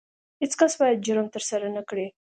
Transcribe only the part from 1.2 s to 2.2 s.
ترسره نه کړي.